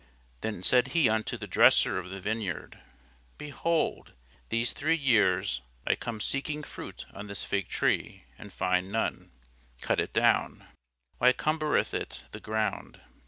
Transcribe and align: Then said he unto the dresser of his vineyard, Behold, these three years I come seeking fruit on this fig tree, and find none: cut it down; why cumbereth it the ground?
Then 0.41 0.63
said 0.63 0.87
he 0.97 1.07
unto 1.07 1.37
the 1.37 1.45
dresser 1.45 1.99
of 1.99 2.09
his 2.09 2.21
vineyard, 2.21 2.79
Behold, 3.37 4.13
these 4.49 4.73
three 4.73 4.97
years 4.97 5.61
I 5.85 5.93
come 5.93 6.19
seeking 6.19 6.63
fruit 6.63 7.05
on 7.13 7.27
this 7.27 7.45
fig 7.45 7.67
tree, 7.69 8.23
and 8.35 8.51
find 8.51 8.91
none: 8.91 9.29
cut 9.79 9.99
it 9.99 10.11
down; 10.11 10.65
why 11.19 11.33
cumbereth 11.33 11.93
it 11.93 12.23
the 12.31 12.39
ground? 12.39 12.99